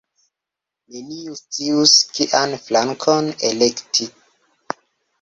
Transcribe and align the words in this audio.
Neniu 0.95 1.37
scius 1.41 1.95
kian 2.17 2.59
flankon 2.65 3.33
elekti. 3.55 4.13